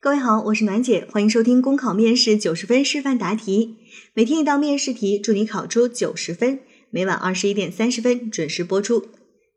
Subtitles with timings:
[0.00, 3.78] 各位好，我是暖姐，欢迎收听公考面试九十分示范答题，
[4.14, 6.60] 每天一道面试题，祝你考出九十分。
[6.90, 9.06] 每晚二十一点三十分准时播出。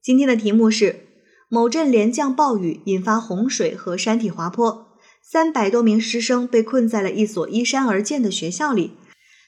[0.02, 1.02] 今天的题目是：
[1.48, 8.94] 某镇连降暴雨，引发洪水和山体滑坡，三百多名师生被困在了一所依山而建的学校里，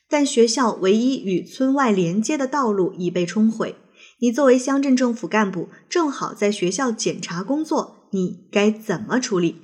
[0.08, 3.76] 但学校唯一与村外连接的道路已被冲毁。
[4.20, 9.56] 你作为乡镇政府干部，正好在学校检查工作，你该怎么处理？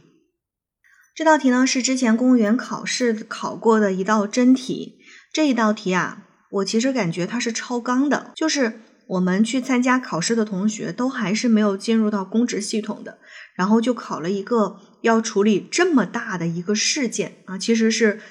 [1.20, 5.00] 这道题呢是之前公务员考试考过的一道真题。
[5.34, 13.20] 这一道题啊，我其实感觉它是超纲的，就是我们去参加考试的同学都还是没有进入到公职系统的，
[13.58, 18.22] 然后就考了一个要处理这么大的一个事件啊，其实是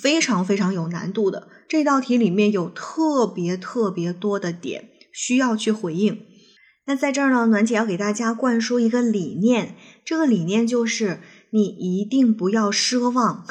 [0.00, 1.48] 非常非常有难度的。
[1.68, 4.90] 这道题里面有特别特别多的点。
[5.12, 6.20] 需要去回应。
[6.86, 11.18] 那在这儿呢，暖姐要给大家灌输一个理念，这个理念就是
[11.50, 13.44] 你一定不要奢望，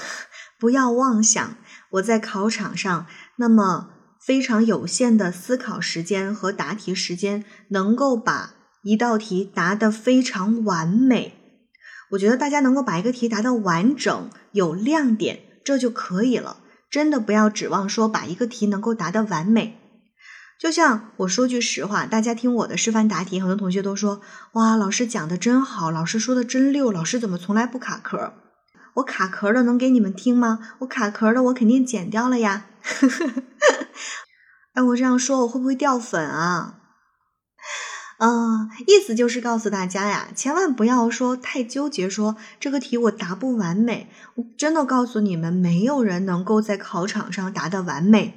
[0.60, 1.58] 不要妄想
[1.92, 3.06] 我在考场上
[3.38, 3.89] 那么
[4.20, 11.34] 非常有限的思考时间和答题时间，能够把一道题答得非常完美。
[12.12, 16.58] 我觉得大家能够把一个题答得完整、有亮点，这就可以了。
[16.89, 19.78] 真的不要指望说把一个题能够答得完美。
[20.59, 24.22] 就像我说句实话，大家听我的示范答题，很多同学都说
[24.53, 28.33] ：“哇，老师讲的真好，老师说的真溜，老师怎么从来不卡壳？
[28.95, 30.59] 我卡壳的能给你们听吗？
[30.80, 32.66] 我卡壳的我肯定剪掉了呀。
[34.73, 36.80] ”哎，我这样说我会不会掉粉啊？
[38.19, 44.09] 嗯，意思就是告诉大家呀，千万不要说太纠结，说这个题我答不完美。
[44.36, 48.33] 我真的告诉你们，没有人能够在考场上答得完美。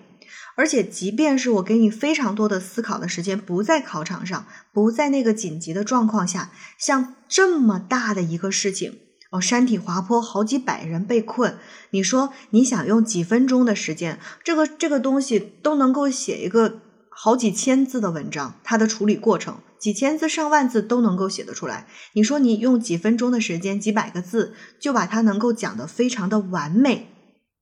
[0.60, 4.44] 而且，即便是我给你非常多的思考的时间，不在考场上，
[4.74, 8.98] 不在那个紧急的状况下，像这么大的一个事情
[9.30, 11.56] 哦，山体滑坡，好几百人被困，
[11.92, 21.86] 你说你想用几分钟的时间，这个这个东西都能够写一个好几千字的文章，它的处理过程，几千字、上万字都能够写得出来。
[22.12, 27.08] 你说你用几分钟的时间，几百个字就把它能够讲得非常的完美，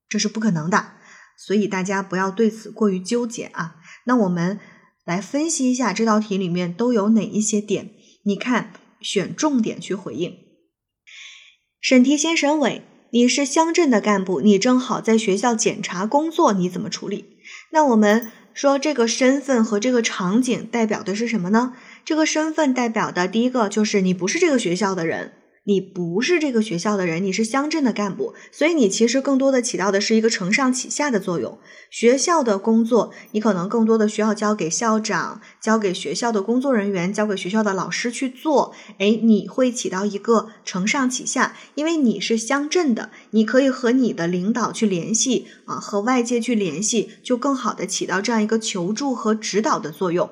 [0.09, 0.98] 这是不可能的。
[1.39, 3.77] 所以大家不要对此过于纠结啊。
[4.05, 4.59] 那我们
[5.05, 7.91] 来分析一下这道题里面都有哪一些点？
[8.25, 10.35] 你看，选重点去回应。
[11.79, 17.37] 审题先审尾，你是乡镇的干部，你正好在学校检查工作，你怎么处理？
[17.71, 21.73] 那我们说这个身份和这个场景代表的是什么呢？
[22.03, 25.33] 这个身份代表的第一个就是你不是这个学校的人。
[25.69, 31.59] 你不是这个学校的人，你是乡镇的干部，所以你其实更多的起到的是一个承上启下的作用。
[31.91, 38.73] 学校的工作，你可能更多的需要交给校长、交给学校的工作人员、交给学校的老师去做。
[38.97, 50.31] 哎，你会起到一个承上启下，因为你是乡镇的，你可以和你的领导去联系啊，和外界去联系，就更好的起到这样一个求助和指导的作用。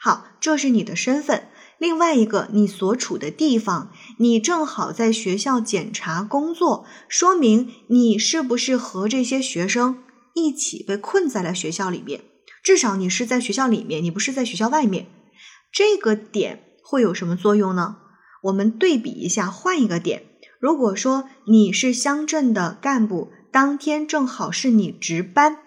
[0.00, 1.48] 好，这是你的身份。
[1.78, 10.02] 另外一个，你所处的地方，你正好在学校检查工作，说明你是不是和这些学生
[10.34, 12.22] 一起被困在了学校里面？
[12.62, 15.06] 至少你是在学校里面，你不是在学校外面。
[15.70, 17.98] 这个点会有什么作用呢？
[18.44, 20.24] 我们对比一下，换一个点。
[20.58, 25.58] 如果说你是乡镇的干部，当天正好是你值班。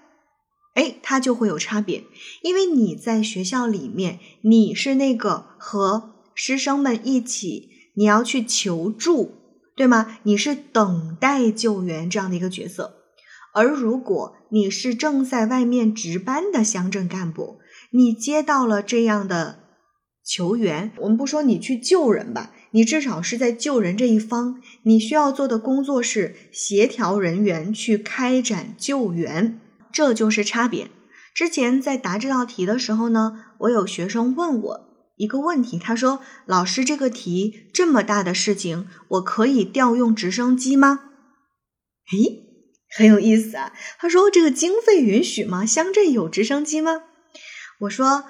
[0.75, 2.03] 哎，它就会有差别，
[2.41, 9.33] 因为你在学校里面，你是那个和师生们一起，你要去求助，
[9.75, 10.19] 对吗？
[10.23, 12.95] 你是等待救援这样的一个角色。
[13.53, 17.57] 而如果你是正在外面值班的乡镇干部，
[17.91, 19.59] 你接到了这样的
[20.23, 29.59] 求援，我们不说你去救人吧，你至少是在救人这一方，你需要做的工作是协调人员去开展救援。
[29.91, 30.89] 这就是差别。
[31.33, 34.79] 之前在答这道题的时候呢，我有学生问我
[35.15, 41.01] 一个问题，他说：“老师，这个题这么大的事情，我可以调用直升机吗？”
[42.11, 42.43] 诶，
[42.97, 43.73] 很有意思啊。
[43.99, 45.65] 他说：“这个经费允许吗？
[45.65, 47.03] 乡镇有直升机吗？”
[47.81, 48.25] 我说：“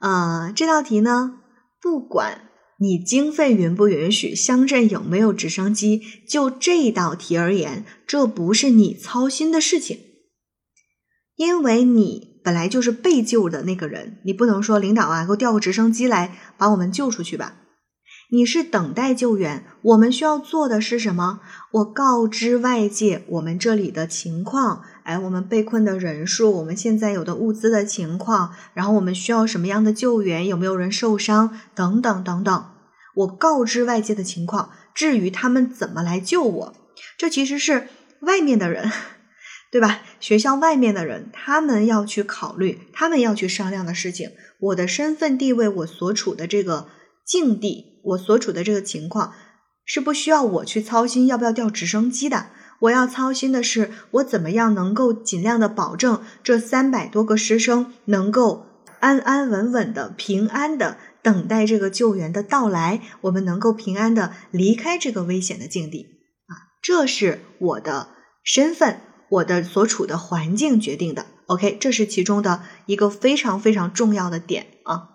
[0.00, 1.40] 呃，这道题呢，
[1.80, 2.48] 不管
[2.78, 9.98] 你经费允不允许，乡镇有没有直升机，就这道题而言，这不是你操心的事情。”
[11.36, 17.54] 因为你本来就是被救的那个人，你不能说领导啊，给我调个直升机来把我们救出去吧。
[18.30, 21.40] 你是等待救援，我们需要做的是什么？
[21.70, 32.64] 我告知外界我们这里的情况，哎，我们被困的人数，我们现在有的物资的情况，然后我们需要什么样的救援，有没有人受伤，等等等等。
[33.14, 36.74] 我告知外界的情况，至于他们怎么来救我。
[37.18, 37.88] 这其实是
[38.22, 38.90] 外面的人，
[39.70, 40.01] 对吧？
[40.22, 44.30] 学校外面的人，他们要去考虑，他们要去商量的事情。
[44.60, 46.86] 我的身份地位，我所处的这个
[47.26, 49.34] 境地，我所处的这个情况，
[49.84, 52.46] 是不需要我去操心要不要调直升机的。
[52.82, 58.66] 我要操心的是，我怎么样能够尽量的保证这三百多个师生能够
[59.00, 66.06] 安安稳稳的、平安的等待这个救援的到来，我们能够平安的离开这个危险的境地
[66.46, 66.70] 啊！
[66.80, 68.08] 这是我的
[68.44, 69.00] 身份，
[69.32, 71.26] 我的所处的环境决定的。
[71.46, 75.08] OK，这是其中的一个非常非常重要的点啊。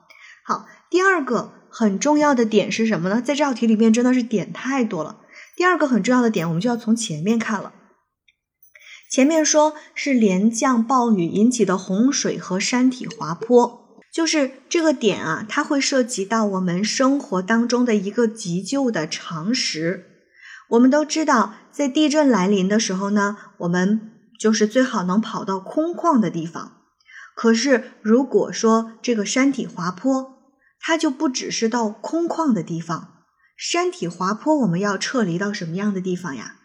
[0.43, 3.21] 好，第二个很重要的点是什么呢？
[3.21, 5.21] 在这道题里面真的是点太多了。
[5.55, 7.73] 第二个很重要的点，我们就要从前面看了。
[9.11, 20.05] 前面说是连降暴雨引起的洪水和山体滑坡，就是这个点啊，它会涉及到我们生活当中的一个急救的常识。
[20.71, 24.09] 我们都知道，在地震来临的时候呢，我们
[24.39, 26.81] 就是最好能跑到空旷的地方。
[27.35, 30.39] 可是如果说这个山体滑坡，
[30.79, 33.09] 它就不只是到空旷的地方。
[33.55, 36.55] 山体滑坡，我们要撤离到什么样的地方呀？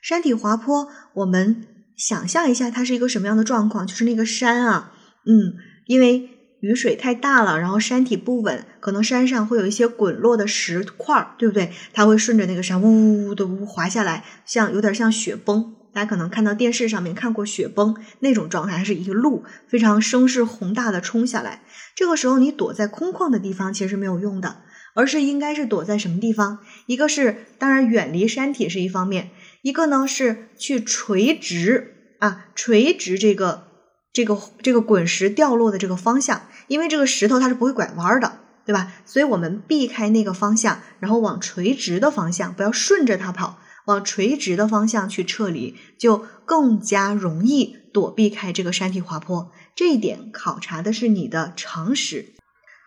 [0.00, 3.86] 山体滑坡，我们想象一下，它是一个什么样的状况？
[3.86, 4.94] 就是那个山啊，
[5.26, 5.52] 嗯，
[5.84, 6.31] 因为
[6.62, 11.72] 雨水太大了，然后山体不稳，可能山上会有一些滚落的石块，对不对？
[11.92, 15.74] 它会顺着那个山呜呜呜的呜滑下来，像有点像雪崩。
[15.92, 21.62] 大家可能看到电视上面看过雪崩那种状态，是一路非常声势宏大的冲下来。
[21.94, 24.62] 这个时候，你躲在空旷的地方其实没有用的。
[24.94, 26.58] 而是应该是躲在什么地方？
[26.84, 29.30] 一个是当然远离山体是一方面，
[29.62, 33.68] 一个呢是去垂直啊，垂直这个
[34.12, 38.92] 这个这个滚石掉落的这个方向，因为这个石头它是不会拐弯的，对吧？
[39.06, 49.50] 所以我们避开那个方向，然后往垂直的方向，不要顺着它跑，往垂直的方向去撤离，就更加容易躲避开这个山体滑坡。
[49.74, 52.34] 这一点考察的是你的常识。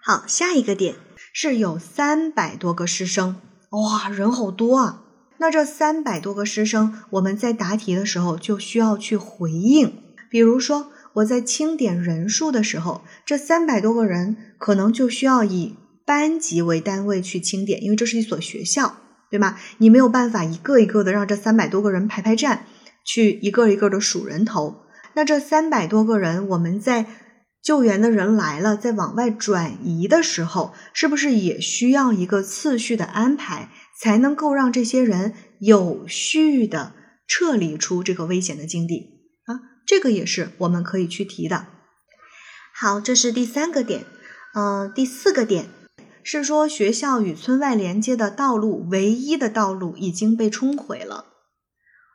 [0.04, 0.96] 好，下一个点。
[1.38, 3.36] 是有三百多个师生，
[3.72, 5.04] 哇，人好多啊！
[5.40, 10.02] 那这三百多个师生，我们在答题的时候就需要去回应。
[10.30, 15.76] 比如说，我在清点人数的时候，这三百多个人可能就需要以
[16.06, 18.98] 班级为单位去清点，因为这是一所学校，
[19.30, 19.58] 对吗？
[19.80, 22.66] 你没有办法一个一个的让这三百多个人排排站，
[23.04, 24.84] 去一个一个的数人头。
[25.16, 27.06] 那这三百多个人，我们在。
[27.64, 36.94] 救援的人来了，在往外转移的时候，是不是也需要一个次序的安排，才能够让这些人有序的
[37.28, 39.15] 撤离出这个危险的境地？
[39.86, 41.68] 这个也是我们可以去提的。
[42.74, 44.06] 好，这是第三个点。
[44.54, 45.68] 嗯，第四个点
[46.24, 51.26] 是说学校与村外连接的道路，唯一的道路已经被冲毁了。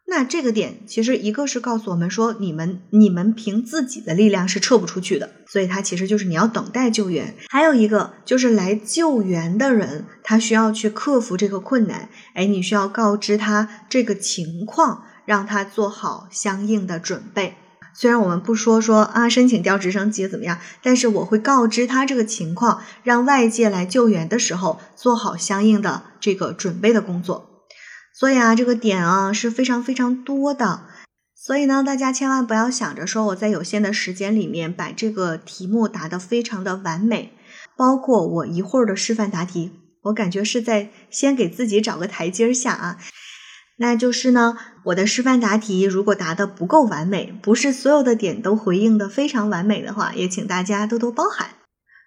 [0.07, 7.37] 那这个点其实一个是告诉我们说，你们你们凭自己的力量是撤不出去的，所以它其实就是你要等待救援。
[7.49, 17.55] 还有一个就是来救援的人，他需要去克服这个困难，哎，你需要告知他这个情况，让他做好相应的准备。
[17.95, 27.65] 虽然我们不说说啊申请调直升机怎么样，但是我会告知他这个情况，让外界来救援的时候做好相应的这个准备的工作。
[28.13, 30.81] 所以啊，这个点啊是非常非常多的，
[31.37, 37.35] 所以呢，大家千万不要想着说我在有限的时间里面把这个题目答得非常的完美，
[37.77, 39.71] 包括我一会儿的示范答题，
[40.03, 42.99] 我感觉是在先给自己找个台阶下啊。
[43.83, 51.53] 那就是呢，我的示范答题如果答得不够完美，不是所有的点都回应的非常完美的话，也请大家多多包涵。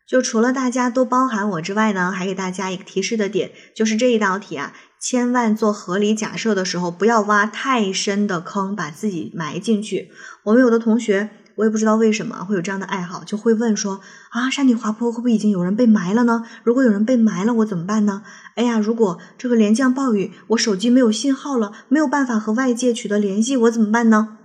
[0.08, 4.74] 就除了大家多包涵我之外呢，还给大家一个提示的点，就是这一道题啊。
[5.01, 10.12] 千万做合理假设的时候，不要挖太深的坑，把自己埋进去。
[10.44, 16.43] 我们有的同学，我也不知道为什么会有这样的爱好，就会问说：啊，山体滑坡会不会已经有人被埋了呢？
[16.63, 18.24] 如果有人被埋了，我怎么办呢？
[18.55, 24.38] 哎呀，如果这个连降暴雨，我手机没有信号了，没有办法和外界取得联系，我怎么办呢？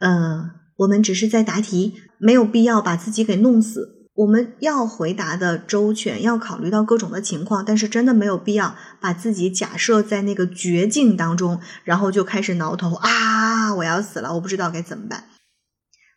[0.00, 3.98] 呃，我们只是在答题，没有必要把自己给弄死。
[4.14, 13.74] 我们要回答的周全，要考虑到各种的情况，但是真的没有必要把自己假设在那个绝境当中，然后就开始挠头啊！
[13.74, 15.24] 我要死了，我不知道该怎么办。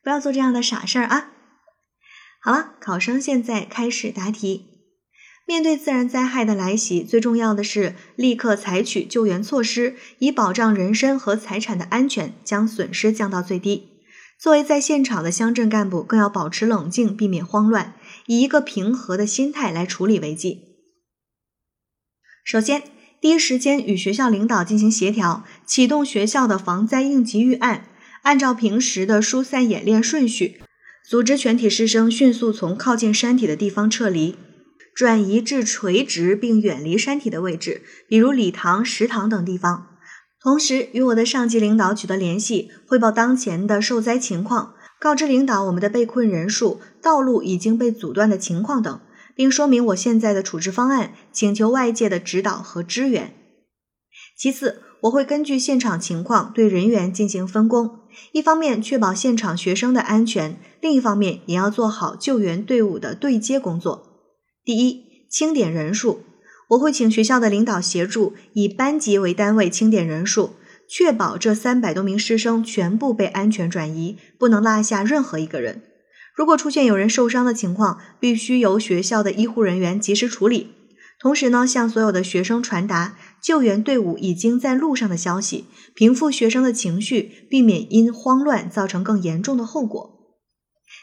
[0.06, 1.32] 不要做这样的傻事儿啊！
[2.40, 4.68] 好了，考生现在开始答题。
[5.48, 14.04] 面对自然灾害的来袭，最重要的是立刻采取救援措施，以保障人身和财产的安全，将损失降到最低。
[14.40, 17.96] 作为在现场的乡镇干部，更要保持冷静，避免慌乱，
[18.28, 20.62] 以一个平和的心态来处理危机。
[22.44, 22.84] 首先，
[23.20, 27.88] 第一时间与学校领导进行协调，启动学校的防灾应急预案，
[28.25, 30.60] 按照平时的疏散演练顺序，
[31.08, 34.36] 组织全体师生迅速从靠近山体的地方撤离，
[34.96, 39.89] 转移至垂直并远离山体的位置，比如礼堂、食堂等地方。
[40.41, 49.00] 同时，与我的上级领导取得联系，汇报当前的受灾情况，告知领导我们的被困人数、道路已经被阻断的情况等，
[49.36, 53.36] 并说明我现在的处置方案，请求外界的指导和支援。
[54.36, 58.00] 其次，我会根据现场情况对人员进行分工，
[58.32, 64.04] 一方面确保现场学生的安全，另一方面也要做好救援队伍的对接工作。
[64.64, 66.22] 第一，清点人数。
[66.70, 70.54] 我会请学校的领导协助，以班级为单位清点人数，
[70.90, 75.84] 确保这三百多名师生全部被安全转移，不能落下任何一个人。
[76.36, 80.72] 如果出现有人受伤的情况，必须由学校的医护人员及时处理。
[81.25, 85.65] 同时呢，向所有的学生传达救援队伍已经在路上的消息，
[85.96, 90.20] 平复学生的情绪，避免因慌乱造成更严重的后果。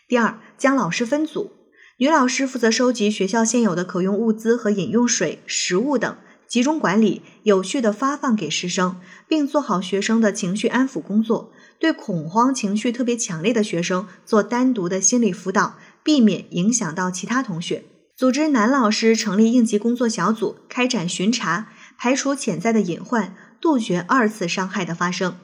[0.06, 1.50] 第二，将老师分组。
[1.96, 11.50] 女老师负责收集学校现有的可用物资和饮用水、食物等，集中管理，有序的发放给师生，并做好学生的情绪安抚工作。
[11.80, 17.82] 对恐慌情绪特别强烈的学生做单独的心理辅导，避免影响到其他同学。
[18.22, 25.36] 组织男老师成立应急工作小组，开展巡查，排除潜在的隐患，杜绝二次伤害的发生。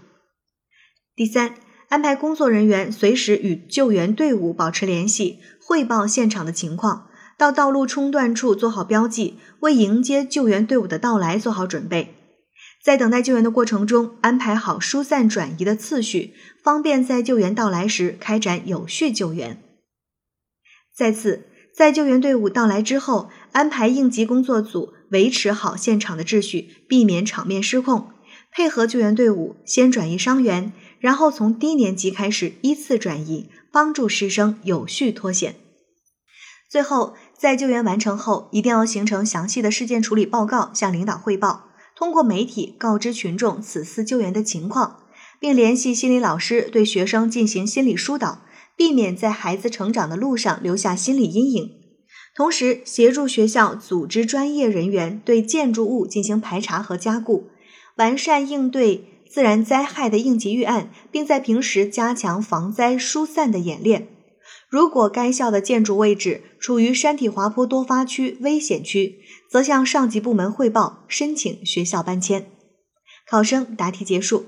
[1.16, 1.56] 第三。
[1.88, 12.14] 安排工作人员随时与救援队伍保持联系，汇报现场的情况，到道路冲断处做好标记，为迎接救援队伍的到来做好准备。
[12.84, 19.60] 在等待救援的过程中，安排好疏散转移的次序，方便在救援到来时开展有序救援。
[20.94, 21.47] 再次，
[21.78, 28.08] 在救援队伍到来之后，安排应急工作组维持好现场的秩序，避免场面失控，
[28.50, 30.72] 配合救援队伍先转移伤员。
[30.98, 35.54] 然后从低年级开始依次转移，帮助师生有序脱险。
[36.68, 41.66] 最后，在救援完成后，一定要形成详细的事件处理报告，向领导汇报。
[41.94, 45.04] 通过媒体告知群众此次救援的情况，
[45.38, 48.40] 并联系心理老师对学生进行心理疏导，
[48.78, 51.70] 避免在孩子成长的路上留下心理阴影。
[52.34, 57.50] 同时，协助学校组织专业人员对建筑物进行排查和加固，
[57.96, 59.04] 完善应对。
[59.30, 64.08] 自然灾害的应急预案，并在平时加强防灾疏散的演练。
[64.70, 69.18] 如果该校的建筑位置处于山体滑坡多发区、危险区，
[69.50, 72.46] 则向上级部门汇报，申请学校搬迁。
[73.28, 74.46] 考生答题结束。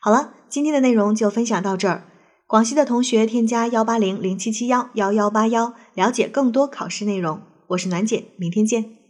[0.00, 2.08] 好了，今天的内容就分享到这儿。
[2.52, 7.40] 广西的同学添加幺八零零七七幺幺幺八幺，了解更多考试内容。
[7.68, 9.01] 我是暖姐，明天见。